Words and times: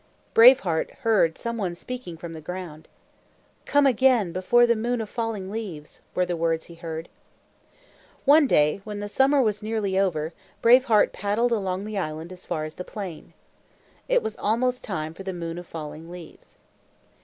Brave 0.33 0.61
Heart 0.61 0.89
heard 1.01 1.37
some 1.37 1.57
one 1.57 1.75
speaking 1.75 2.17
from 2.17 2.33
the 2.33 2.41
ground. 2.41 2.87
"Come 3.67 3.85
again, 3.85 4.31
before 4.31 4.65
the 4.65 4.75
Moon 4.75 4.99
of 4.99 5.11
Falling 5.11 5.51
Leaves," 5.51 6.01
were 6.15 6.25
the 6.25 6.35
words 6.35 6.65
he 6.65 6.73
heard. 6.73 7.07
One 8.25 8.47
day, 8.47 8.81
when 8.83 8.99
the 8.99 9.07
summer 9.07 9.43
was 9.43 9.61
nearly 9.61 9.99
over, 9.99 10.33
Brave 10.59 10.85
Heart 10.85 11.13
paddled 11.13 11.51
his 11.51 11.57
canoe 11.57 11.65
along 11.67 11.85
the 11.85 11.99
island 11.99 12.33
as 12.33 12.47
far 12.47 12.63
as 12.63 12.73
the 12.73 12.83
plain. 12.83 13.33
It 14.09 14.23
was 14.23 14.35
almost 14.37 14.83
time 14.83 15.13
for 15.13 15.21
the 15.21 15.33
Moon 15.33 15.59
of 15.59 15.67
Falling 15.67 16.09
Leaves. 16.09 16.57